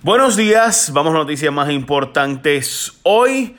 Buenos 0.00 0.36
días, 0.36 0.92
vamos 0.94 1.12
a 1.12 1.18
noticias 1.18 1.52
más 1.52 1.68
importantes. 1.72 3.00
Hoy, 3.02 3.56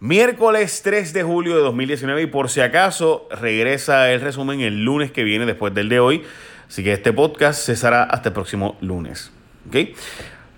miércoles 0.00 0.80
3 0.82 1.12
de 1.12 1.22
julio 1.22 1.54
de 1.54 1.62
2019 1.62 2.22
y 2.22 2.26
por 2.26 2.50
si 2.50 2.60
acaso 2.60 3.28
regresa 3.30 4.10
el 4.10 4.20
resumen 4.20 4.60
el 4.62 4.84
lunes 4.84 5.12
que 5.12 5.22
viene 5.22 5.46
después 5.46 5.72
del 5.74 5.88
de 5.88 6.00
hoy. 6.00 6.24
Así 6.66 6.82
que 6.82 6.92
este 6.92 7.12
podcast 7.12 7.64
cesará 7.64 8.02
hasta 8.02 8.30
el 8.30 8.32
próximo 8.32 8.76
lunes. 8.80 9.30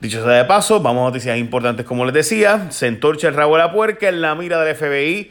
Dicho 0.00 0.24
sea 0.24 0.32
de 0.32 0.44
paso, 0.46 0.80
vamos 0.80 1.02
a 1.02 1.10
noticias 1.10 1.36
importantes 1.36 1.84
como 1.84 2.06
les 2.06 2.14
decía. 2.14 2.70
Se 2.70 2.86
entorcha 2.86 3.28
el 3.28 3.34
rabo 3.34 3.58
de 3.58 3.64
la 3.64 3.70
puerca 3.70 4.08
en 4.08 4.22
la 4.22 4.34
mira 4.34 4.64
del 4.64 4.74
FBI 4.74 5.30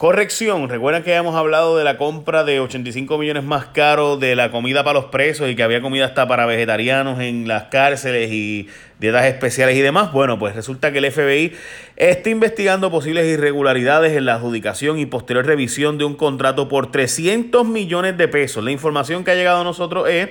Corrección, 0.00 0.70
recuerden 0.70 1.02
que 1.02 1.14
habíamos 1.14 1.36
hablado 1.36 1.76
de 1.76 1.84
la 1.84 1.98
compra 1.98 2.42
de 2.42 2.58
85 2.58 3.18
millones 3.18 3.44
más 3.44 3.66
caro 3.66 4.16
de 4.16 4.34
la 4.34 4.50
comida 4.50 4.82
para 4.82 4.98
los 4.98 5.10
presos 5.10 5.50
y 5.50 5.54
que 5.54 5.62
había 5.62 5.82
comida 5.82 6.06
hasta 6.06 6.26
para 6.26 6.46
vegetarianos 6.46 7.20
en 7.20 7.46
las 7.46 7.64
cárceles 7.64 8.32
y 8.32 8.66
dietas 8.98 9.26
especiales 9.26 9.76
y 9.76 9.82
demás. 9.82 10.10
Bueno, 10.10 10.38
pues 10.38 10.56
resulta 10.56 10.90
que 10.90 11.00
el 11.00 11.12
FBI 11.12 11.52
está 11.96 12.30
investigando 12.30 12.90
posibles 12.90 13.26
irregularidades 13.26 14.16
en 14.16 14.24
la 14.24 14.36
adjudicación 14.36 14.98
y 14.98 15.04
posterior 15.04 15.44
revisión 15.44 15.98
de 15.98 16.04
un 16.04 16.14
contrato 16.14 16.66
por 16.66 16.90
300 16.90 17.68
millones 17.68 18.16
de 18.16 18.26
pesos. 18.26 18.64
La 18.64 18.70
información 18.70 19.22
que 19.22 19.32
ha 19.32 19.34
llegado 19.34 19.60
a 19.60 19.64
nosotros 19.64 20.08
es 20.08 20.30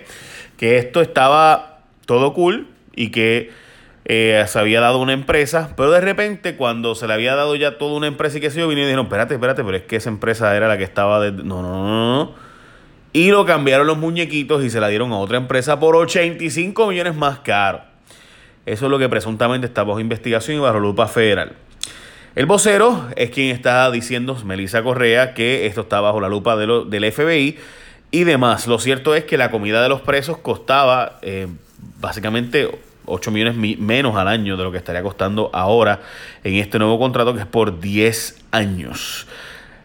que 0.58 0.80
esto 0.80 1.00
estaba 1.00 1.84
todo 2.08 2.34
cool 2.34 2.70
y 2.96 3.12
que 3.12 3.52
eh, 4.12 4.44
se 4.48 4.58
había 4.58 4.82
dado 4.82 4.98
una 4.98 5.14
empresa, 5.14 5.70
pero 5.78 5.92
de 5.92 6.02
repente 6.02 6.56
cuando 6.56 6.96
se 6.96 7.06
le 7.06 7.14
había 7.14 7.36
dado 7.36 7.56
ya 7.56 7.78
toda 7.78 7.94
una 7.94 8.08
empresa 8.08 8.40
y 8.40 8.42
que 8.42 8.50
se 8.50 8.60
yo, 8.60 8.68
vinieron 8.68 8.88
y 8.88 8.92
dijeron, 8.94 9.06
espérate, 9.06 9.36
espérate, 9.36 9.64
pero 9.64 9.78
es 9.78 9.84
que 9.84 9.98
esa 9.98 10.10
empresa 10.10 10.56
era 10.58 10.68
la 10.68 10.80
que 10.80 10.84
estaba 10.84 11.20
de... 11.20 11.32
No, 11.32 11.62
no, 11.62 11.84
no, 11.84 12.16
no. 12.16 12.36
Y 13.14 13.30
lo 13.30 13.46
cambiaron 13.46 13.86
los 13.86 14.00
muñequitos 14.00 14.64
y 14.64 14.72
se 14.72 14.80
la 14.80 14.88
dieron 14.88 15.12
a 15.12 15.18
otra 15.18 15.38
empresa 15.38 15.80
por 15.80 15.96
85 15.96 16.88
millones 16.88 17.16
más 17.16 17.40
caro. 17.42 17.82
Eso 18.66 18.86
es 18.86 18.92
lo 18.92 18.98
que 18.98 19.08
presuntamente 19.10 19.68
está 19.68 19.84
bajo 19.84 20.00
investigación 20.00 20.58
y 20.58 20.60
bajo 20.60 20.80
lupa 20.80 21.08
federal. 21.08 21.52
El 22.34 22.48
vocero 22.48 23.10
es 23.16 23.30
quien 23.30 23.56
está 23.56 23.92
diciendo, 23.92 24.36
Melissa 24.44 24.82
Correa, 24.82 25.36
que 25.36 25.68
esto 25.68 25.82
está 25.82 26.02
bajo 26.02 26.20
la 26.20 26.30
lupa 26.30 26.56
de 26.56 26.66
lo, 26.66 26.84
del 26.84 27.12
FBI 27.12 27.60
y 28.10 28.24
demás. 28.24 28.66
Lo 28.66 28.80
cierto 28.80 29.14
es 29.14 29.24
que 29.26 29.38
la 29.38 29.52
comida 29.52 29.84
de 29.84 29.90
los 29.90 30.02
presos 30.02 30.40
costaba 30.40 31.20
eh, 31.22 31.46
básicamente 32.00 32.68
8 33.10 33.32
millones 33.32 33.56
menos 33.80 34.16
al 34.16 34.28
año 34.28 34.58
de 34.58 34.64
lo 34.64 34.72
que 34.72 34.78
estaría 34.78 35.02
costando 35.02 35.50
ahora 35.54 36.02
en 36.44 36.56
este 36.56 36.80
nuevo 36.80 37.00
contrato 37.00 37.34
que 37.34 37.42
es 37.42 37.46
por 37.46 37.80
10 37.80 38.46
años. 38.52 39.28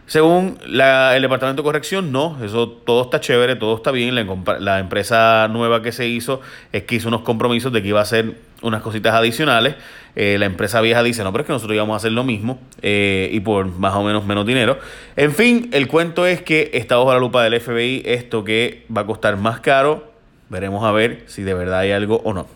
Según 0.07 0.59
el 0.63 1.21
Departamento 1.21 1.63
de 1.63 1.65
Corrección, 1.65 2.11
no, 2.11 2.37
eso 2.43 2.69
todo 2.69 3.01
está 3.01 3.19
chévere, 3.19 3.55
todo 3.55 3.75
está 3.75 3.89
bien. 3.89 4.13
La, 4.59 4.79
empresa 4.79 5.47
nueva 5.49 5.81
que 5.81 5.91
se 5.91 6.07
hizo 6.07 6.41
es 6.71 6.83
que 6.83 6.95
hizo 6.95 7.07
unos 7.07 7.21
compromisos 7.21 7.73
de 7.73 7.81
que 7.81 7.87
iba 7.87 7.99
a 7.99 8.03
hacer 8.03 8.35
unas 8.61 8.83
cositas 8.83 9.15
adicionales. 9.15 9.75
Eh, 10.15 10.37
la 10.37 10.45
empresa 10.45 10.79
vieja 10.79 11.01
dice, 11.01 11.23
no, 11.23 11.31
pero 11.31 11.41
es 11.41 11.47
que 11.47 11.53
nosotros 11.53 11.75
íbamos 11.75 11.95
a 11.95 11.97
hacer 11.97 12.11
lo 12.11 12.23
mismo 12.23 12.59
eh, 12.83 13.29
y 13.33 13.39
por 13.39 13.65
más 13.65 13.95
o 13.95 14.03
menos 14.03 14.25
menos 14.25 14.45
dinero. 14.45 14.77
En 15.15 15.33
fin, 15.33 15.69
el 15.73 15.87
cuento 15.87 16.27
es 16.27 16.41
que 16.43 16.69
está 16.73 16.97
bajo 16.97 17.11
la 17.11 17.19
lupa 17.19 17.43
del 17.43 17.59
FBI 17.59 18.03
esto 18.05 18.43
que 18.43 18.85
va 18.95 19.01
a 19.01 19.05
costar 19.07 19.37
más 19.37 19.59
caro. 19.59 20.11
Veremos 20.49 20.83
a 20.83 20.91
ver 20.91 21.23
si 21.25 21.41
de 21.41 21.55
verdad 21.55 21.79
hay 21.79 21.91
algo 21.91 22.21
o 22.23 22.31
no. 22.31 22.47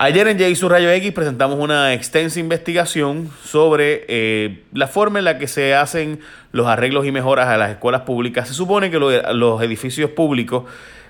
Ayer 0.00 0.28
en 0.28 0.38
J 0.38 0.68
Rayo 0.68 0.90
X 0.92 1.10
presentamos 1.10 1.58
una 1.58 1.92
extensa 1.92 2.38
investigación 2.38 3.28
sobre 3.42 4.04
eh, 4.06 4.62
la 4.72 4.86
forma 4.86 5.18
en 5.18 5.24
la 5.24 5.38
que 5.38 5.48
se 5.48 5.74
hacen 5.74 6.20
los 6.52 6.68
arreglos 6.68 7.04
y 7.04 7.10
mejoras 7.10 7.48
a 7.48 7.56
las 7.56 7.72
escuelas 7.72 8.02
públicas. 8.02 8.46
Se 8.46 8.54
supone 8.54 8.92
que 8.92 9.00
los 9.00 9.60
edificios 9.60 10.10
públicos 10.10 10.66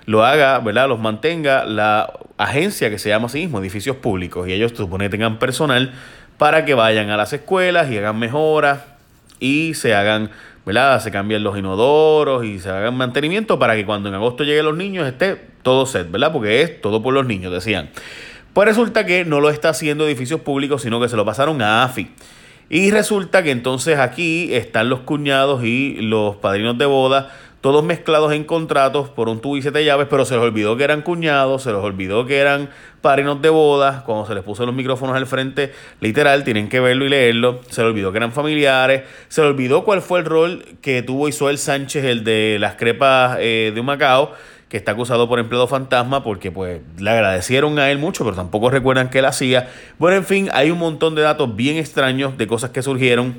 lo 0.07 0.25
haga, 0.25 0.57
¿verdad? 0.57 0.89
Los 0.89 0.97
mantenga 0.97 1.65
la 1.65 2.11
agencia 2.37 2.89
que 2.89 2.97
se 2.97 3.09
llama 3.09 3.27
así 3.27 3.41
mismo, 3.41 3.59
edificios 3.59 3.95
públicos. 3.97 4.47
Y 4.47 4.53
ellos 4.53 4.71
se 4.71 4.77
supone 4.77 5.05
que 5.05 5.09
tengan 5.11 5.37
personal 5.37 5.93
para 6.39 6.65
que 6.65 6.73
vayan 6.73 7.11
a 7.11 7.17
las 7.17 7.31
escuelas 7.31 7.91
y 7.91 7.97
hagan 7.99 8.17
mejoras 8.17 8.79
y 9.39 9.75
se 9.75 9.93
hagan, 9.93 10.31
¿verdad? 10.65 10.99
Se 10.99 11.11
cambien 11.11 11.43
los 11.43 11.55
inodoros 11.55 12.43
y 12.43 12.57
se 12.57 12.71
hagan 12.71 12.97
mantenimiento 12.97 13.59
para 13.59 13.75
que 13.75 13.85
cuando 13.85 14.09
en 14.09 14.15
agosto 14.15 14.43
lleguen 14.43 14.65
los 14.65 14.75
niños 14.75 15.07
esté 15.07 15.39
todo 15.61 15.85
set, 15.85 16.09
¿verdad? 16.09 16.33
Porque 16.33 16.63
es 16.63 16.81
todo 16.81 17.03
por 17.03 17.13
los 17.13 17.27
niños, 17.27 17.53
decían. 17.53 17.91
Pues 18.59 18.67
resulta 18.67 19.05
que 19.05 19.23
no 19.23 19.39
lo 19.39 19.51
está 19.51 19.69
haciendo 19.69 20.05
edificios 20.05 20.41
públicos, 20.41 20.81
sino 20.81 20.99
que 20.99 21.07
se 21.07 21.15
lo 21.15 21.23
pasaron 21.23 21.61
a 21.61 21.85
AFI. 21.85 22.09
Y 22.69 22.91
resulta 22.91 23.41
que 23.41 23.51
entonces 23.51 23.99
aquí 23.99 24.53
están 24.53 24.89
los 24.89 24.99
cuñados 24.99 25.63
y 25.63 25.93
los 26.01 26.35
padrinos 26.35 26.77
de 26.77 26.85
boda, 26.85 27.31
todos 27.61 27.83
mezclados 27.83 28.31
en 28.33 28.45
contratos 28.45 29.09
por 29.09 29.27
un 29.27 29.41
tubo 29.41 29.57
y 29.57 29.61
siete 29.61 29.83
llaves, 29.83 30.07
pero 30.09 30.23
se 30.23 30.35
les 30.35 30.43
olvidó 30.43 30.77
que 30.77 30.83
eran 30.85 31.01
cuñados, 31.01 31.63
se 31.63 31.71
les 31.71 31.81
olvidó 31.81 32.25
que 32.25 32.37
eran 32.37 32.69
padrinos 33.01 33.41
de 33.41 33.49
boda, 33.49 34.03
cuando 34.05 34.25
se 34.25 34.33
les 34.33 34.43
puso 34.43 34.65
los 34.65 34.73
micrófonos 34.73 35.15
al 35.15 35.27
frente, 35.27 35.73
literal, 35.99 36.43
tienen 36.43 36.69
que 36.69 36.79
verlo 36.79 37.05
y 37.05 37.09
leerlo, 37.09 37.59
se 37.69 37.81
les 37.81 37.89
olvidó 37.89 38.11
que 38.11 38.17
eran 38.17 38.31
familiares, 38.31 39.03
se 39.27 39.41
les 39.41 39.49
olvidó 39.49 39.83
cuál 39.83 40.01
fue 40.01 40.19
el 40.19 40.25
rol 40.25 40.65
que 40.81 41.01
tuvo 41.01 41.27
Isabel 41.27 41.57
Sánchez, 41.57 42.05
el 42.05 42.23
de 42.23 42.57
las 42.59 42.75
crepas 42.75 43.37
eh, 43.41 43.71
de 43.73 43.79
un 43.79 43.85
Macao, 43.85 44.33
que 44.69 44.77
está 44.77 44.91
acusado 44.91 45.27
por 45.27 45.39
empleado 45.39 45.67
fantasma 45.67 46.23
porque 46.23 46.51
pues 46.51 46.79
le 46.99 47.09
agradecieron 47.09 47.79
a 47.79 47.89
él 47.89 47.97
mucho, 47.97 48.23
pero 48.23 48.35
tampoco 48.35 48.69
recuerdan 48.69 49.09
que 49.09 49.19
él 49.19 49.25
hacía. 49.25 49.67
Bueno, 49.97 50.17
en 50.17 50.23
fin, 50.23 50.49
hay 50.53 50.69
un 50.69 50.77
montón 50.77 51.15
de 51.15 51.23
datos 51.23 51.55
bien 51.55 51.77
extraños 51.77 52.37
de 52.37 52.47
cosas 52.47 52.69
que 52.69 52.83
surgieron 52.83 53.35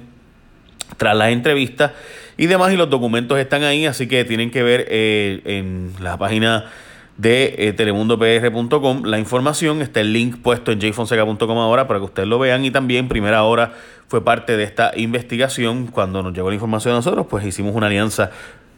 tras 0.96 1.16
las 1.16 1.30
entrevistas 1.30 1.92
y 2.40 2.46
demás 2.46 2.72
y 2.72 2.76
los 2.78 2.88
documentos 2.88 3.38
están 3.38 3.64
ahí, 3.64 3.84
así 3.84 4.08
que 4.08 4.24
tienen 4.24 4.50
que 4.50 4.62
ver 4.62 4.86
eh, 4.88 5.42
en 5.44 5.92
la 6.00 6.16
página 6.16 6.70
de 7.18 7.54
eh, 7.58 7.74
telemundopr.com 7.74 9.04
la 9.04 9.18
información, 9.18 9.82
está 9.82 10.00
el 10.00 10.14
link 10.14 10.38
puesto 10.40 10.72
en 10.72 10.80
jfonseca.com 10.80 11.58
ahora 11.58 11.86
para 11.86 12.00
que 12.00 12.06
ustedes 12.06 12.26
lo 12.26 12.38
vean. 12.38 12.64
Y 12.64 12.70
también 12.70 13.08
primera 13.08 13.42
hora 13.42 13.74
fue 14.08 14.24
parte 14.24 14.56
de 14.56 14.64
esta 14.64 14.92
investigación. 14.96 15.88
Cuando 15.88 16.22
nos 16.22 16.32
llegó 16.32 16.48
la 16.48 16.54
información 16.54 16.94
a 16.94 16.96
nosotros, 16.96 17.26
pues 17.28 17.44
hicimos 17.44 17.74
una 17.74 17.88
alianza 17.88 18.30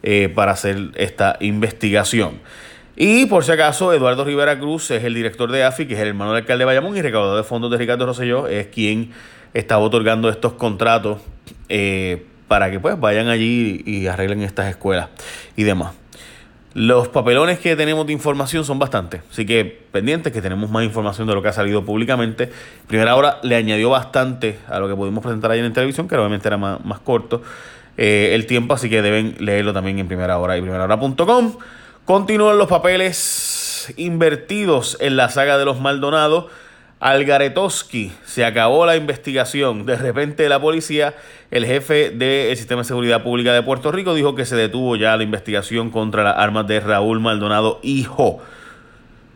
eh, 0.03 0.27
para 0.27 0.51
hacer 0.51 0.91
esta 0.95 1.37
investigación. 1.39 2.41
Y 2.97 3.27
por 3.27 3.45
si 3.45 3.53
acaso, 3.53 3.93
Eduardo 3.93 4.25
Rivera 4.25 4.59
Cruz 4.59 4.91
es 4.91 5.05
el 5.05 5.13
director 5.13 5.49
de 5.49 5.63
AFI, 5.63 5.85
que 5.85 5.93
es 5.93 6.01
el 6.01 6.09
hermano 6.09 6.33
del 6.33 6.41
alcalde 6.41 6.63
de 6.63 6.65
Bayamón 6.65 6.97
y 6.97 7.01
recaudador 7.01 7.37
de 7.37 7.43
fondos 7.45 7.71
de 7.71 7.77
Ricardo 7.77 8.05
Rosselló, 8.07 8.45
es 8.45 8.67
quien 8.67 9.11
está 9.53 9.77
otorgando 9.77 10.27
estos 10.27 10.51
contratos 10.51 11.21
para 12.53 12.69
que 12.69 12.79
pues 12.79 12.99
vayan 12.99 13.29
allí 13.29 13.81
y 13.83 14.05
arreglen 14.05 14.43
estas 14.43 14.69
escuelas 14.69 15.09
y 15.55 15.63
demás. 15.63 15.93
Los 16.75 17.07
papelones 17.07 17.57
que 17.57 17.75
tenemos 17.75 18.05
de 18.05 18.13
información 18.13 18.63
son 18.63 18.77
bastantes, 18.77 19.23
así 19.31 19.43
que 19.43 19.65
pendientes 19.91 20.31
que 20.31 20.39
tenemos 20.39 20.69
más 20.69 20.83
información 20.83 21.27
de 21.27 21.33
lo 21.33 21.41
que 21.41 21.47
ha 21.47 21.51
salido 21.51 21.83
públicamente. 21.83 22.51
Primera 22.85 23.15
hora 23.15 23.39
le 23.41 23.55
añadió 23.55 23.89
bastante 23.89 24.59
a 24.67 24.77
lo 24.77 24.87
que 24.87 24.93
pudimos 24.93 25.23
presentar 25.23 25.49
ayer 25.49 25.65
en 25.65 25.73
televisión, 25.73 26.07
que 26.07 26.15
obviamente 26.15 26.47
era 26.47 26.57
más, 26.57 26.85
más 26.85 26.99
corto. 26.99 27.41
Eh, 27.97 28.33
el 28.35 28.45
tiempo, 28.45 28.75
así 28.75 28.87
que 28.87 29.01
deben 29.01 29.35
leerlo 29.39 29.73
también 29.73 29.97
en 29.97 30.07
primera 30.07 30.37
hora 30.37 30.55
y 30.55 30.61
primera 30.61 30.83
hora.com. 30.83 31.57
Continúan 32.05 32.59
los 32.59 32.67
papeles 32.67 33.91
invertidos 33.97 34.95
en 35.01 35.17
la 35.17 35.29
saga 35.29 35.57
de 35.57 35.65
los 35.65 35.81
Maldonados. 35.81 36.51
Algaretoski 37.03 38.13
se 38.23 38.45
acabó 38.45 38.85
la 38.85 38.95
investigación. 38.95 39.85
De 39.85 39.97
repente 39.97 40.47
la 40.47 40.61
policía, 40.61 41.13
el 41.51 41.65
jefe 41.65 42.11
del 42.11 42.55
Sistema 42.55 42.83
de 42.83 42.87
Seguridad 42.87 43.23
Pública 43.23 43.51
de 43.51 43.61
Puerto 43.61 43.91
Rico, 43.91 44.13
dijo 44.13 44.35
que 44.35 44.45
se 44.45 44.55
detuvo 44.55 44.95
ya 44.95 45.17
la 45.17 45.23
investigación 45.23 45.89
contra 45.89 46.23
las 46.23 46.37
armas 46.37 46.65
de 46.65 46.79
Raúl 46.79 47.19
Maldonado, 47.19 47.81
hijo. 47.83 48.41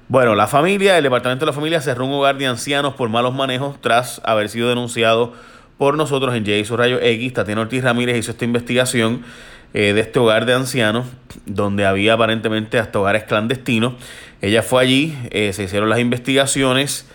Bueno, 0.08 0.34
la 0.34 0.48
familia, 0.48 0.98
el 0.98 1.04
departamento 1.04 1.44
de 1.44 1.52
la 1.52 1.54
familia 1.54 1.82
cerró 1.82 2.06
un 2.06 2.14
hogar 2.14 2.38
de 2.38 2.48
ancianos 2.48 2.94
por 2.94 3.10
malos 3.10 3.36
manejos 3.36 3.82
tras 3.82 4.22
haber 4.24 4.48
sido 4.48 4.70
denunciado 4.70 5.34
por 5.78 5.98
nosotros 5.98 6.34
en 6.36 6.46
J. 6.46 6.74
Rayo 6.78 7.02
X. 7.02 7.34
Tatiana 7.34 7.60
Ortiz 7.60 7.84
Ramírez 7.84 8.16
hizo 8.18 8.32
esta 8.32 8.46
investigación 8.46 9.24
eh, 9.74 9.92
de 9.92 10.00
este 10.00 10.20
hogar 10.20 10.46
de 10.46 10.54
ancianos, 10.54 11.06
donde 11.46 11.86
había 11.86 12.14
aparentemente 12.14 12.80
hasta 12.80 12.98
hogares 12.98 13.26
clandestinos. 13.26 13.96
Ella 14.42 14.64
fue 14.64 14.84
allí, 14.84 15.18
eh, 15.32 15.52
se 15.52 15.64
hicieron 15.64 15.90
las 15.90 16.00
investigaciones 16.00 17.08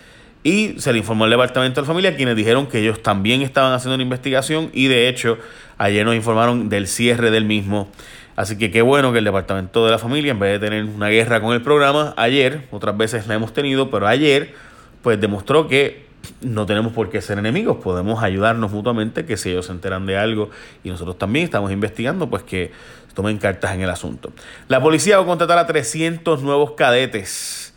y 0.45 0.75
se 0.79 0.93
le 0.93 0.99
informó 0.99 1.25
al 1.25 1.31
departamento 1.31 1.81
de 1.81 1.87
la 1.87 1.87
familia, 1.87 2.17
quienes 2.17 2.37
dijeron 2.37 2.67
que 2.67 2.81
ellos 2.81 3.03
también 3.03 3.43
estaban 3.43 3.73
haciendo 3.73 3.95
una 3.95 4.03
investigación 4.03 4.71
y 4.73 4.89
de 4.89 5.09
hecho 5.09 5.39
ayer 5.79 6.05
nos 6.05 6.15
informaron 6.15 6.69
del 6.69 6.87
cierre 6.87 7.31
del 7.31 7.45
mismo. 7.45 7.89
Así 8.35 8.57
que 8.57 8.71
qué 8.71 8.83
bueno 8.83 9.13
que 9.13 9.19
el 9.19 9.25
departamento 9.25 9.85
de 9.85 9.91
la 9.91 9.99
familia, 9.99 10.33
en 10.33 10.39
vez 10.39 10.59
de 10.59 10.67
tener 10.67 10.85
una 10.85 11.09
guerra 11.09 11.41
con 11.41 11.53
el 11.53 11.63
programa, 11.63 12.15
ayer, 12.17 12.67
otras 12.71 12.97
veces 12.97 13.27
la 13.27 13.35
hemos 13.35 13.53
tenido, 13.53 13.91
pero 13.91 14.07
ayer, 14.07 14.55
pues 15.03 15.21
demostró 15.21 15.69
que 15.69 16.07
no 16.41 16.67
tenemos 16.67 16.93
por 16.93 17.11
qué 17.11 17.21
ser 17.21 17.39
enemigos, 17.39 17.79
podemos 17.79 18.23
ayudarnos 18.23 18.71
mutuamente, 18.73 19.27
que 19.27 19.37
si 19.37 19.51
ellos 19.51 19.67
se 19.67 19.73
enteran 19.73 20.07
de 20.07 20.17
algo 20.17 20.51
y 20.83 20.89
nosotros 20.89 21.19
también 21.19 21.45
estamos 21.45 21.71
investigando, 21.73 22.31
pues 22.31 22.43
que 22.43 22.73
tomen 23.15 23.39
cartas 23.39 23.75
en 23.75 23.83
el 23.83 23.91
asunto. 23.91 24.33
La 24.69 24.81
policía 24.81 25.19
va 25.19 25.25
a 25.25 25.27
contratar 25.27 25.59
a 25.59 25.67
300 25.67 26.43
nuevos 26.43 26.73
cadetes. 26.73 27.72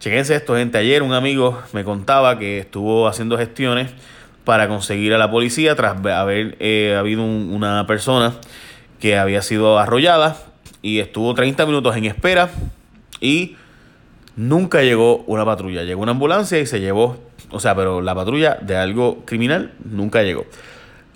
Chequense 0.00 0.34
esto, 0.34 0.56
gente. 0.56 0.78
Ayer 0.78 1.02
un 1.02 1.12
amigo 1.12 1.60
me 1.74 1.84
contaba 1.84 2.38
que 2.38 2.58
estuvo 2.58 3.06
haciendo 3.06 3.36
gestiones 3.36 3.90
para 4.44 4.66
conseguir 4.66 5.12
a 5.12 5.18
la 5.18 5.30
policía 5.30 5.76
tras 5.76 6.02
haber 6.06 6.56
eh, 6.58 6.96
habido 6.98 7.22
una 7.22 7.86
persona 7.86 8.32
que 8.98 9.18
había 9.18 9.42
sido 9.42 9.78
arrollada 9.78 10.38
y 10.80 11.00
estuvo 11.00 11.34
30 11.34 11.66
minutos 11.66 11.94
en 11.96 12.06
espera 12.06 12.48
y 13.20 13.56
nunca 14.36 14.80
llegó 14.80 15.18
una 15.26 15.44
patrulla. 15.44 15.82
Llegó 15.82 16.00
una 16.00 16.12
ambulancia 16.12 16.58
y 16.58 16.64
se 16.64 16.80
llevó, 16.80 17.18
o 17.50 17.60
sea, 17.60 17.76
pero 17.76 18.00
la 18.00 18.14
patrulla 18.14 18.54
de 18.54 18.78
algo 18.78 19.26
criminal 19.26 19.74
nunca 19.84 20.22
llegó. 20.22 20.46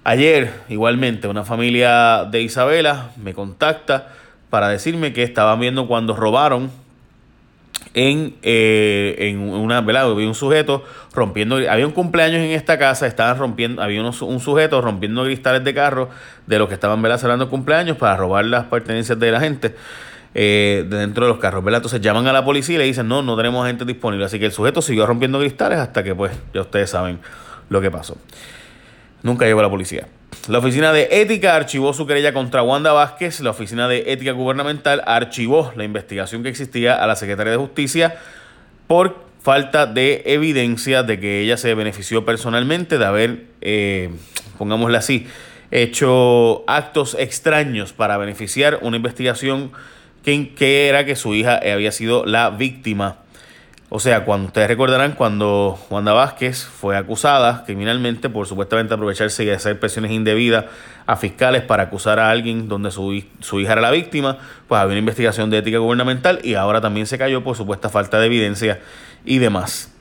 Ayer, 0.04 0.52
igualmente, 0.68 1.26
una 1.26 1.44
familia 1.44 2.26
de 2.30 2.42
Isabela 2.42 3.12
me 3.16 3.32
contacta 3.32 4.12
para 4.50 4.68
decirme 4.68 5.14
que 5.14 5.22
estaban 5.22 5.58
viendo 5.58 5.88
cuando 5.88 6.14
robaron 6.14 6.83
en, 7.94 8.34
eh, 8.42 9.14
en 9.18 9.38
una, 9.38 9.80
¿verdad? 9.80 10.10
Había 10.10 10.26
un 10.26 10.34
sujeto 10.34 10.82
rompiendo, 11.14 11.56
había 11.56 11.86
un 11.86 11.92
cumpleaños 11.92 12.40
en 12.40 12.50
esta 12.50 12.78
casa, 12.78 13.06
estaban 13.06 13.38
rompiendo, 13.38 13.80
había 13.80 14.02
un 14.02 14.40
sujeto 14.40 14.80
rompiendo 14.80 15.24
cristales 15.24 15.64
de 15.64 15.72
carro 15.72 16.10
de 16.46 16.58
los 16.58 16.68
que 16.68 16.74
estaban, 16.74 17.00
¿verdad? 17.00 17.18
Celebrando 17.18 17.48
cumpleaños 17.48 17.96
para 17.96 18.16
robar 18.16 18.44
las 18.44 18.64
pertenencias 18.64 19.18
de 19.18 19.30
la 19.30 19.40
gente. 19.40 19.74
Eh, 20.36 20.84
dentro 20.88 21.26
de 21.26 21.30
los 21.30 21.40
carros, 21.40 21.62
¿verdad? 21.62 21.78
Entonces 21.78 22.00
llaman 22.00 22.26
a 22.26 22.32
la 22.32 22.44
policía 22.44 22.74
y 22.74 22.78
le 22.78 22.84
dicen, 22.86 23.06
no, 23.06 23.22
no 23.22 23.36
tenemos 23.36 23.64
gente 23.68 23.84
disponible. 23.84 24.24
Así 24.24 24.40
que 24.40 24.46
el 24.46 24.52
sujeto 24.52 24.82
siguió 24.82 25.06
rompiendo 25.06 25.38
cristales 25.38 25.78
hasta 25.78 26.02
que, 26.02 26.12
pues, 26.12 26.32
ya 26.52 26.62
ustedes 26.62 26.90
saben 26.90 27.20
lo 27.68 27.80
que 27.80 27.88
pasó. 27.88 28.16
Nunca 29.24 29.46
llegó 29.46 29.62
la 29.62 29.70
policía. 29.70 30.06
La 30.48 30.58
Oficina 30.58 30.92
de 30.92 31.08
Ética 31.10 31.56
archivó 31.56 31.94
su 31.94 32.06
querella 32.06 32.34
contra 32.34 32.62
Wanda 32.62 32.92
Vázquez. 32.92 33.40
La 33.40 33.50
Oficina 33.50 33.88
de 33.88 34.12
Ética 34.12 34.32
Gubernamental 34.32 35.02
archivó 35.06 35.72
la 35.76 35.84
investigación 35.84 36.42
que 36.42 36.50
existía 36.50 37.02
a 37.02 37.06
la 37.06 37.16
Secretaría 37.16 37.52
de 37.52 37.56
Justicia 37.56 38.18
por 38.86 39.24
falta 39.42 39.86
de 39.86 40.24
evidencia 40.26 41.02
de 41.02 41.18
que 41.18 41.40
ella 41.40 41.56
se 41.56 41.74
benefició 41.74 42.26
personalmente 42.26 42.98
de 42.98 43.04
haber, 43.06 43.46
eh, 43.62 44.10
pongámosle 44.58 44.98
así, 44.98 45.26
hecho 45.70 46.62
actos 46.68 47.16
extraños 47.18 47.94
para 47.94 48.18
beneficiar 48.18 48.80
una 48.82 48.98
investigación 48.98 49.72
que, 50.22 50.54
que 50.54 50.88
era 50.88 51.06
que 51.06 51.16
su 51.16 51.34
hija 51.34 51.62
había 51.64 51.92
sido 51.92 52.26
la 52.26 52.50
víctima 52.50 53.20
o 53.90 54.00
sea, 54.00 54.24
cuando 54.24 54.46
ustedes 54.46 54.66
recordarán 54.66 55.12
cuando 55.12 55.78
Wanda 55.90 56.12
Vázquez 56.12 56.64
fue 56.64 56.96
acusada 56.96 57.64
criminalmente 57.64 58.30
por 58.30 58.46
supuestamente 58.46 58.94
aprovecharse 58.94 59.44
y 59.44 59.50
hacer 59.50 59.78
presiones 59.78 60.10
indebidas 60.10 60.64
a 61.06 61.16
fiscales 61.16 61.62
para 61.62 61.84
acusar 61.84 62.18
a 62.18 62.30
alguien 62.30 62.66
donde 62.68 62.90
su, 62.90 63.12
hija 63.12 63.72
era 63.72 63.80
la 63.82 63.90
víctima, 63.90 64.38
pues 64.66 64.80
había 64.80 64.92
una 64.92 65.00
investigación 65.00 65.50
de 65.50 65.58
ética 65.58 65.78
gubernamental 65.78 66.40
y 66.42 66.54
ahora 66.54 66.80
también 66.80 67.06
se 67.06 67.18
cayó 67.18 67.44
por 67.44 67.56
supuesta 67.56 67.90
falta 67.90 68.18
de 68.18 68.26
evidencia 68.26 68.80
y 69.24 69.38
demás. 69.38 69.92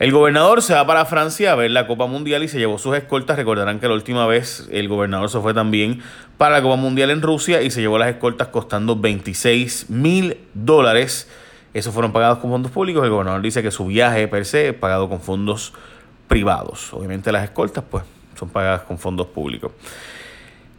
El 0.00 0.12
gobernador 0.12 0.62
se 0.62 0.74
va 0.74 0.86
para 0.86 1.04
Francia 1.04 1.52
a 1.52 1.54
ver 1.54 1.70
la 1.70 1.86
Copa 1.86 2.06
Mundial 2.06 2.42
y 2.42 2.48
se 2.48 2.58
llevó 2.58 2.78
sus 2.78 2.96
escoltas. 2.96 3.36
Recordarán 3.36 3.80
que 3.80 3.86
la 3.86 3.92
última 3.92 4.26
vez 4.26 4.66
el 4.72 4.88
gobernador 4.88 5.28
se 5.28 5.40
fue 5.40 5.52
también 5.52 6.02
para 6.38 6.56
la 6.56 6.62
Copa 6.62 6.76
Mundial 6.76 7.10
en 7.10 7.20
Rusia 7.20 7.60
y 7.60 7.70
se 7.70 7.82
llevó 7.82 7.98
las 7.98 8.08
escoltas 8.08 8.48
costando 8.48 8.96
26 8.96 9.90
mil 9.90 10.38
dólares 10.54 11.28
esos 11.74 11.92
fueron 11.92 12.12
pagados 12.12 12.38
con 12.38 12.50
fondos 12.50 12.72
públicos. 12.72 13.04
El 13.04 13.10
gobernador 13.10 13.42
dice 13.42 13.62
que 13.62 13.70
su 13.70 13.86
viaje 13.86 14.26
per 14.28 14.44
se 14.44 14.68
es 14.68 14.74
pagado 14.74 15.08
con 15.08 15.20
fondos 15.20 15.72
privados. 16.28 16.92
Obviamente 16.92 17.32
las 17.32 17.44
escoltas 17.44 17.84
pues 17.88 18.04
son 18.38 18.48
pagadas 18.48 18.82
con 18.82 18.98
fondos 18.98 19.26
públicos. 19.28 19.72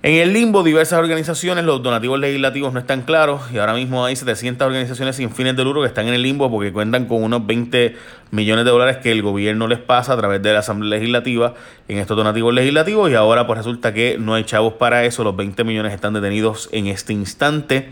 En 0.03 0.15
el 0.15 0.33
limbo, 0.33 0.63
diversas 0.63 0.97
organizaciones, 0.97 1.63
los 1.63 1.83
donativos 1.83 2.19
legislativos 2.19 2.73
no 2.73 2.79
están 2.79 3.03
claros 3.03 3.43
y 3.53 3.59
ahora 3.59 3.75
mismo 3.75 4.03
hay 4.03 4.15
700 4.15 4.65
organizaciones 4.65 5.15
sin 5.15 5.29
fines 5.29 5.55
de 5.55 5.63
lucro 5.63 5.81
que 5.81 5.87
están 5.87 6.07
en 6.07 6.15
el 6.15 6.23
limbo 6.23 6.49
porque 6.49 6.73
cuentan 6.73 7.05
con 7.05 7.21
unos 7.21 7.45
20 7.45 7.95
millones 8.31 8.65
de 8.65 8.71
dólares 8.71 8.97
que 8.97 9.11
el 9.11 9.21
gobierno 9.21 9.67
les 9.67 9.77
pasa 9.77 10.13
a 10.13 10.17
través 10.17 10.41
de 10.41 10.53
la 10.53 10.59
Asamblea 10.59 10.97
Legislativa 10.97 11.53
en 11.87 11.99
estos 11.99 12.17
donativos 12.17 12.51
legislativos 12.51 13.11
y 13.11 13.13
ahora 13.13 13.45
pues 13.45 13.57
resulta 13.57 13.93
que 13.93 14.17
no 14.17 14.33
hay 14.33 14.43
chavos 14.43 14.73
para 14.73 15.05
eso, 15.05 15.23
los 15.23 15.35
20 15.35 15.63
millones 15.65 15.93
están 15.93 16.13
detenidos 16.13 16.67
en 16.71 16.87
este 16.87 17.13
instante 17.13 17.91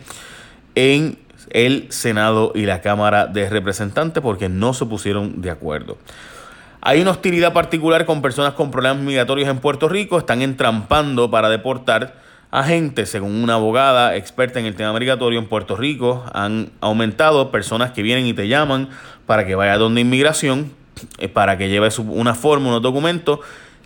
en 0.73 1.19
el 1.49 1.87
Senado 1.91 2.51
y 2.55 2.65
la 2.65 2.81
Cámara 2.81 3.27
de 3.27 3.49
Representantes 3.49 4.21
porque 4.21 4.49
no 4.49 4.73
se 4.73 4.85
pusieron 4.85 5.41
de 5.41 5.51
acuerdo. 5.51 5.97
Hay 6.81 7.01
una 7.01 7.11
hostilidad 7.11 7.51
particular 7.51 8.05
con 8.05 8.21
personas 8.21 8.53
con 8.53 8.71
problemas 8.71 9.03
migratorios 9.03 9.49
en 9.49 9.59
Puerto 9.59 9.89
Rico, 9.89 10.17
están 10.17 10.41
entrampando 10.41 11.29
para 11.29 11.49
deportar 11.49 12.15
a 12.51 12.63
gente, 12.63 13.05
según 13.05 13.43
una 13.43 13.55
abogada 13.55 14.15
experta 14.15 14.59
en 14.59 14.65
el 14.65 14.75
tema 14.75 14.91
migratorio 14.93 15.39
en 15.39 15.47
Puerto 15.47 15.75
Rico, 15.75 16.23
han 16.33 16.71
aumentado 16.81 17.51
personas 17.51 17.91
que 17.91 18.01
vienen 18.01 18.25
y 18.25 18.33
te 18.33 18.47
llaman 18.47 18.89
para 19.27 19.45
que 19.45 19.53
vaya 19.53 19.77
donde 19.77 20.01
inmigración, 20.01 20.71
eh, 21.19 21.27
para 21.27 21.57
que 21.57 21.69
lleve 21.69 21.89
una 22.07 22.33
forma, 22.33 22.69
unos 22.69 22.81
documentos, 22.81 23.39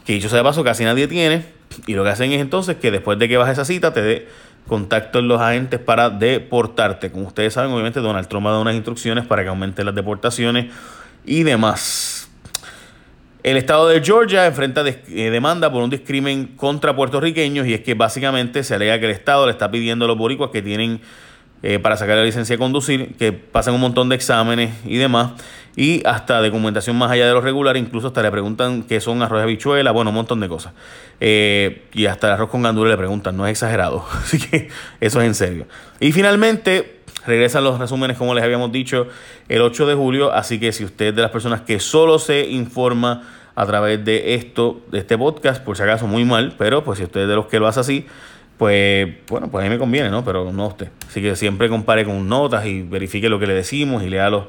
que 0.06 0.14
dicho 0.14 0.30
sea 0.30 0.38
de 0.38 0.44
paso 0.44 0.64
casi 0.64 0.86
nadie 0.86 1.08
tiene, 1.08 1.46
y 1.88 1.96
lo 1.96 2.04
que 2.04 2.12
hacen 2.12 2.32
es 2.32 2.40
entonces 2.40 2.78
que 2.78 2.92
después 2.92 3.20
de 3.20 3.28
que 3.28 3.36
vas 3.36 3.50
a 3.50 3.52
esa 3.52 3.66
cita 3.66 3.92
te 3.94 4.02
dé 4.02 4.28
contacto 4.68 5.20
en 5.20 5.28
los 5.28 5.42
agentes 5.42 5.80
para 5.80 6.10
deportarte. 6.10 7.12
Como 7.12 7.28
ustedes 7.28 7.54
saben, 7.54 7.72
obviamente 7.72 8.00
Donald 8.00 8.28
Trump 8.28 8.48
ha 8.48 8.52
dado 8.52 8.62
unas 8.62 8.76
instrucciones 8.76 9.26
para 9.26 9.44
que 9.44 9.50
aumenten 9.50 9.86
las 9.86 9.96
deportaciones 9.96 10.72
y 11.26 11.44
demás. 11.44 12.30
El 13.44 13.58
estado 13.58 13.90
de 13.90 14.02
Georgia 14.02 14.46
enfrenta 14.46 14.86
eh, 14.88 15.30
demanda 15.30 15.70
por 15.70 15.84
un 15.84 15.90
discrimen 15.90 16.48
contra 16.56 16.96
puertorriqueños 16.96 17.68
y 17.68 17.74
es 17.74 17.82
que 17.82 17.94
básicamente 17.94 18.64
se 18.64 18.76
alega 18.76 19.00
que 19.00 19.06
el 19.06 19.12
estado 19.12 19.46
le 19.46 19.52
está 19.52 19.70
pidiendo 19.70 20.06
a 20.06 20.08
los 20.08 20.18
boricuas 20.18 20.50
que 20.50 20.62
tienen 20.62 21.02
eh, 21.64 21.80
para 21.80 21.96
sacar 21.96 22.18
la 22.18 22.24
licencia 22.24 22.56
de 22.56 22.60
conducir, 22.60 23.16
que 23.16 23.32
pasen 23.32 23.74
un 23.74 23.80
montón 23.80 24.10
de 24.10 24.16
exámenes 24.16 24.76
y 24.86 24.98
demás, 24.98 25.32
y 25.76 26.06
hasta 26.06 26.42
documentación 26.42 26.98
más 26.98 27.10
allá 27.10 27.26
de 27.26 27.34
lo 27.34 27.42
regular, 27.42 27.78
incluso 27.78 28.08
hasta 28.08 28.22
le 28.22 28.30
preguntan 28.30 28.84
qué 28.84 29.00
son 29.00 29.22
arroz 29.24 29.40
de 29.40 29.44
habichuela, 29.44 29.92
bueno, 29.92 30.12
un 30.12 30.16
montón 30.16 30.40
de 30.42 30.50
cosas. 30.50 30.74
Eh, 31.20 31.86
y 31.94 32.06
hasta 32.06 32.28
el 32.28 32.34
arroz 32.34 32.50
con 32.50 32.62
gandula 32.62 32.92
le 32.92 32.98
preguntan, 32.98 33.38
no 33.38 33.48
es 33.48 33.52
exagerado, 33.52 34.06
así 34.24 34.40
que 34.40 34.68
eso 35.00 35.22
es 35.22 35.28
en 35.28 35.36
serio. 35.36 35.66
Y 36.00 36.12
finalmente, 36.12 37.00
regresan 37.26 37.64
los 37.64 37.80
resúmenes, 37.80 38.18
como 38.18 38.34
les 38.34 38.44
habíamos 38.44 38.72
dicho, 38.72 39.08
el 39.48 39.62
8 39.62 39.88
de 39.88 39.96
julio, 39.96 40.34
así 40.34 40.60
que 40.60 40.74
si 40.74 40.84
usted 40.84 41.08
es 41.08 41.16
de 41.16 41.22
las 41.22 41.32
personas 41.32 41.62
que 41.62 41.80
solo 41.80 42.20
se 42.20 42.46
informa 42.46 43.24
a 43.56 43.66
través 43.66 44.04
de 44.04 44.36
esto, 44.36 44.82
de 44.92 45.00
este 45.00 45.18
podcast, 45.18 45.64
por 45.64 45.78
si 45.78 45.84
acaso 45.84 46.08
muy 46.08 46.26
mal, 46.26 46.56
pero 46.58 46.84
pues 46.84 47.00
si 47.00 47.06
usted 47.06 47.22
es 47.22 47.28
de 47.28 47.36
los 47.36 47.46
que 47.46 47.60
lo 47.60 47.68
hace 47.68 47.80
así, 47.80 48.06
pues 48.58 49.14
bueno, 49.28 49.50
pues 49.50 49.64
a 49.64 49.68
mí 49.68 49.74
me 49.74 49.80
conviene, 49.80 50.10
¿no? 50.10 50.24
Pero 50.24 50.52
no 50.52 50.68
usted. 50.68 50.90
Así 51.08 51.22
que 51.22 51.36
siempre 51.36 51.70
compare 51.70 52.06
con 52.06 52.28
notas 52.28 52.66
y 52.66 52.82
verifique 52.82 53.30
lo 53.30 53.40
que 53.40 53.48
le 53.48 53.54
decimos 53.54 54.04
y 54.04 54.10
lea 54.10 54.30
los, 54.30 54.46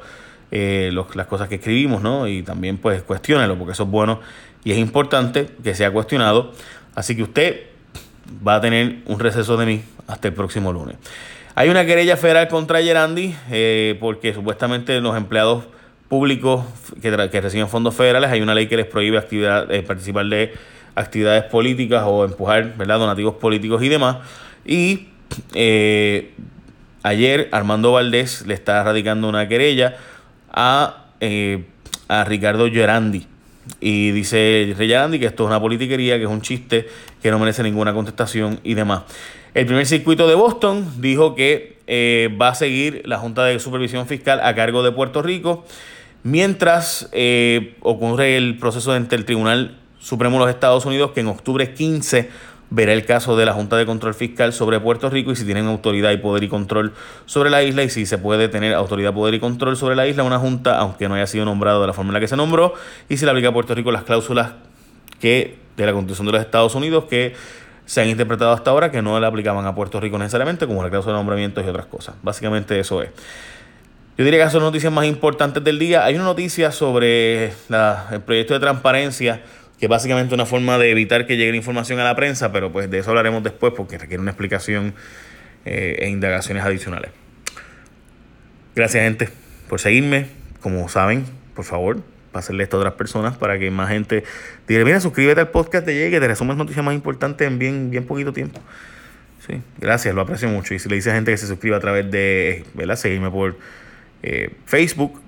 eh, 0.51 0.91
las 1.15 1.27
cosas 1.27 1.49
que 1.49 1.57
escribimos, 1.57 2.03
¿no? 2.03 2.29
Y 2.29 2.43
también 2.43 2.79
pues 2.79 3.03
cuestiónelo, 3.03 3.57
porque 3.57 3.73
eso 3.73 3.85
es 3.85 3.91
bueno 3.91 4.21
y 4.65 4.73
es 4.73 4.79
importante 4.79 5.49
que 5.63 5.75
sea 5.75 5.91
cuestionado. 5.91 6.53
Así 6.95 7.17
que 7.17 7.23
usted 7.23 7.63
va 8.47 8.57
a 8.57 8.61
tener 8.61 8.99
un 9.07 9.19
receso 9.19 9.57
de 9.57 9.67
mí 9.67 9.83
hasta 10.07 10.29
el 10.29 10.35
próximo 10.35 10.73
lunes. 10.73 10.97
Hay 11.55 11.69
una 11.69 11.87
querella 11.87 12.17
federal 12.17 12.49
contra 12.49 12.83
Gerandi 12.83 13.35
eh, 13.51 13.97
porque 14.01 14.35
supuestamente 14.35 15.01
los 15.01 15.17
empleados 15.17 15.65
públicos 16.09 16.65
que, 17.01 17.11
que, 17.31 17.41
reciben 17.41 17.69
fondos 17.69 17.95
federales 17.95 18.31
hay 18.31 18.41
una 18.41 18.55
ley 18.55 18.67
que 18.67 18.77
les 18.77 18.87
prohíbe 18.87 19.19
actividad, 19.19 19.71
eh, 19.73 19.83
participar 19.83 20.27
de 20.27 20.53
actividades 20.95 21.45
políticas 21.45 22.05
o 22.07 22.25
empujar 22.25 22.77
¿verdad? 22.77 22.99
donativos 22.99 23.35
políticos 23.35 23.83
y 23.83 23.89
demás. 23.89 24.19
Y 24.65 25.09
eh, 25.55 26.33
ayer 27.03 27.49
Armando 27.53 27.93
Valdés 27.93 28.47
le 28.47 28.55
está 28.55 28.83
radicando 28.83 29.29
una 29.29 29.49
querella 29.49 29.97
a, 30.53 31.07
eh, 31.21 31.65
a 32.09 32.25
Ricardo 32.25 32.71
Gerandi. 32.71 33.27
Y 33.81 34.11
dice 34.11 34.75
Gerandi 34.77 35.19
que 35.19 35.27
esto 35.27 35.45
es 35.45 35.49
una 35.49 35.61
politiquería, 35.61 36.19
que 36.19 36.25
es 36.25 36.31
un 36.31 36.43
chiste, 36.43 36.87
que 37.23 37.31
no 37.31 37.39
merece 37.39 37.63
ninguna 37.63 37.95
contestación 37.95 38.61
y 38.63 38.75
demás. 38.75 39.03
El 39.55 39.67
primer 39.67 39.87
circuito 39.87 40.27
de 40.27 40.35
Boston 40.35 41.01
dijo 41.01 41.35
que 41.35 41.79
eh, 41.87 42.35
va 42.41 42.49
a 42.49 42.55
seguir 42.55 43.03
la 43.05 43.19
Junta 43.19 43.45
de 43.45 43.59
Supervisión 43.59 44.07
Fiscal 44.07 44.41
a 44.43 44.55
cargo 44.55 44.83
de 44.83 44.93
Puerto 44.93 45.23
Rico 45.23 45.65
mientras 46.25 47.11
ocurre 47.81 48.39
el 48.39 48.57
proceso 48.59 48.97
entre 48.97 49.19
el 49.19 49.27
Tribunal 49.27 49.77
Supremo 50.05 50.37
de 50.37 50.45
los 50.45 50.55
Estados 50.55 50.85
Unidos 50.85 51.13
que 51.13 51.21
en 51.21 51.29
octubre 51.29 51.73
15 51.73 52.29
verá 52.69 52.93
el 52.93 53.07
caso 53.07 53.39
de 53.39 53.47
la 53.47 53.55
Junta 53.55 53.79
de 53.79 53.87
Control 53.87 54.13
Fiscal 54.13 54.53
sobre 54.53 54.79
Puerto 54.79 55.09
Rico 55.09 55.33
y 55.33 55.37
si 55.37 55.47
tienen 55.47 55.67
autoridad 55.67 56.11
y 56.11 56.19
poder 56.19 56.45
y 56.45 56.49
control 56.49 56.93
sobre 57.25 57.49
la 57.49 57.63
isla 57.63 57.85
y 57.85 57.89
si 57.89 58.05
se 58.05 58.19
puede 58.19 58.49
tener 58.49 58.75
autoridad, 58.75 59.15
poder 59.15 59.33
y 59.33 59.41
control 59.41 59.79
sobre 59.79 59.97
la 59.97 60.07
isla 60.07 60.23
una 60.23 60.39
junta, 60.39 60.77
aunque 60.77 61.09
no 61.09 61.15
haya 61.15 61.27
sido 61.27 61.47
nombrado 61.47 61.81
de 61.81 61.87
la 61.87 61.95
forma 61.95 62.11
en 62.11 62.15
la 62.15 62.21
que 62.21 62.29
se 62.29 62.37
nombró, 62.37 62.75
y 63.09 63.17
si 63.17 63.25
le 63.25 63.31
aplica 63.31 63.49
a 63.49 63.53
Puerto 63.55 63.75
Rico 63.75 63.91
las 63.93 64.03
cláusulas 64.03 64.53
que 65.21 65.57
de 65.75 65.87
la 65.87 65.93
Constitución 65.93 66.27
de 66.27 66.33
los 66.33 66.43
Estados 66.43 66.75
Unidos 66.75 67.05
que 67.05 67.35
se 67.87 68.03
han 68.03 68.09
interpretado 68.11 68.53
hasta 68.53 68.73
ahora 68.73 68.91
que 68.91 69.01
no 69.01 69.19
le 69.19 69.27
aplicaban 69.27 69.65
a 69.65 69.75
Puerto 69.75 70.01
Rico 70.01 70.19
necesariamente, 70.19 70.67
como 70.67 70.83
la 70.83 70.91
cláusula 70.91 71.15
de 71.15 71.19
nombramientos 71.21 71.65
y 71.65 71.69
otras 71.69 71.87
cosas. 71.87 72.15
Básicamente 72.23 72.79
eso 72.79 73.03
es. 73.03 73.09
Yo 74.19 74.25
diría 74.25 74.45
que 74.45 74.51
son 74.51 74.63
noticias 74.63 74.93
más 74.93 75.07
importantes 75.07 75.65
del 75.65 75.79
día. 75.79 76.05
Hay 76.05 76.15
una 76.15 76.25
noticia 76.25 76.71
sobre 76.71 77.47
el 77.47 78.21
proyecto 78.25 78.53
de 78.53 78.61
transparencia 78.61 79.43
que 79.79 79.89
básicamente 79.89 80.35
una 80.35 80.47
forma 80.47 80.79
de 80.79 80.91
evitar 80.91 81.27
que 81.27 81.37
llegue 81.37 81.51
la 81.51 81.57
información 81.57 82.01
a 82.01 82.05
la 82.05 82.15
prensa, 82.15 82.53
pero 82.53 82.73
pues 82.73 82.91
de 82.91 82.99
eso 82.99 83.11
hablaremos 83.11 83.43
después 83.43 83.73
porque 83.77 83.99
requiere 83.99 84.21
una 84.21 84.31
explicación 84.31 84.95
eh, 85.65 85.97
e 86.01 86.09
indagaciones 86.09 86.65
adicionales. 86.65 87.11
Gracias 88.75 89.05
gente 89.05 89.29
por 89.69 89.81
seguirme, 89.81 90.27
como 90.61 90.89
saben, 90.89 91.25
por 91.55 91.65
favor, 91.65 92.03
pásenle 92.33 92.65
esto 92.65 92.77
a 92.77 92.81
otras 92.81 92.95
personas 92.95 93.37
para 93.37 93.59
que 93.59 93.71
más 93.71 93.89
gente 93.89 94.25
diga, 94.67 94.85
mira, 94.85 95.01
suscríbete 95.01 95.41
al 95.41 95.51
podcast 95.51 95.87
de 95.87 95.95
Llegue, 95.95 96.21
te 96.21 96.29
resumes 96.29 96.57
noticias 96.57 96.85
más 96.85 96.95
importantes 96.95 97.47
en 97.47 97.59
bien, 97.59 97.91
bien 97.91 98.05
poquito 98.05 98.33
tiempo. 98.33 98.61
Sí, 99.47 99.61
gracias, 99.79 100.15
lo 100.15 100.23
aprecio 100.23 100.49
mucho. 100.49 100.75
Y 100.75 100.79
si 100.79 100.89
le 100.89 100.97
dice 100.97 101.11
a 101.11 101.15
gente 101.15 101.31
que 101.31 101.37
se 101.37 101.47
suscriba 101.47 101.77
a 101.77 101.81
través 101.81 102.11
de, 102.11 102.65
¿verdad? 102.75 102.97
Seguirme 102.97 103.31
por 103.31 103.57
eh, 104.23 104.51
Facebook, 104.65 105.21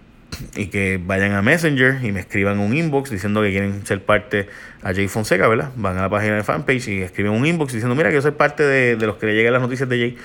y 0.54 0.66
que 0.66 1.00
vayan 1.02 1.32
a 1.32 1.42
Messenger 1.42 2.04
y 2.04 2.12
me 2.12 2.20
escriban 2.20 2.58
un 2.58 2.76
inbox 2.76 3.10
diciendo 3.10 3.42
que 3.42 3.50
quieren 3.50 3.86
ser 3.86 4.02
parte 4.02 4.48
a 4.82 4.92
Jay 4.92 5.08
Fonseca, 5.08 5.48
¿verdad? 5.48 5.70
Van 5.76 5.96
a 5.96 6.02
la 6.02 6.08
página 6.10 6.36
de 6.36 6.42
fanpage 6.42 6.88
y 6.88 7.02
escriben 7.02 7.32
un 7.32 7.46
inbox 7.46 7.72
diciendo, 7.72 7.94
mira, 7.94 8.10
que 8.10 8.16
yo 8.16 8.22
soy 8.22 8.32
parte 8.32 8.62
de, 8.62 8.96
de 8.96 9.06
los 9.06 9.16
que 9.16 9.26
le 9.26 9.34
llegan 9.34 9.52
las 9.52 9.62
noticias 9.62 9.88
de 9.88 9.98
Jay 9.98 10.18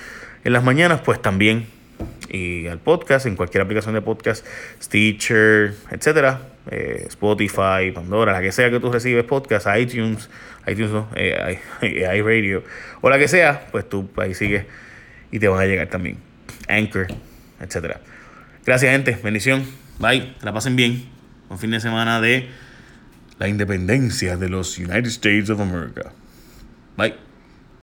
en 0.44 0.52
las 0.52 0.64
mañanas, 0.64 1.00
pues 1.00 1.20
también. 1.20 1.66
Y 2.28 2.66
al 2.66 2.78
podcast, 2.78 3.26
en 3.26 3.36
cualquier 3.36 3.62
aplicación 3.62 3.94
de 3.94 4.00
podcast, 4.00 4.44
Stitcher, 4.82 5.74
etcétera, 5.90 6.40
eh, 6.70 7.04
Spotify, 7.08 7.92
Pandora, 7.94 8.32
la 8.32 8.40
que 8.40 8.52
sea 8.52 8.70
que 8.70 8.80
tú 8.80 8.90
recibes 8.90 9.24
podcast, 9.24 9.66
iTunes, 9.76 10.30
iTunes 10.66 10.90
no, 10.90 11.08
eh, 11.14 11.60
iRadio, 11.82 12.64
o 13.00 13.10
la 13.10 13.18
que 13.18 13.28
sea, 13.28 13.66
pues 13.70 13.88
tú 13.88 14.08
ahí 14.16 14.34
sigues 14.34 14.64
y 15.30 15.38
te 15.38 15.48
van 15.48 15.60
a 15.60 15.66
llegar 15.66 15.88
también. 15.88 16.16
Anchor, 16.68 17.06
etcétera. 17.60 18.00
Gracias, 18.64 18.92
gente. 18.92 19.18
Bendición. 19.22 19.64
Bye. 20.02 20.34
Que 20.40 20.44
la 20.44 20.52
pasen 20.52 20.74
bien. 20.74 21.04
Un 21.48 21.58
fin 21.58 21.70
de 21.70 21.78
semana 21.78 22.20
de 22.20 22.48
la 23.38 23.46
independencia 23.46 24.36
de 24.36 24.48
los 24.48 24.76
United 24.76 25.06
States 25.06 25.48
of 25.48 25.60
America. 25.60 26.12
Bye. 26.96 27.14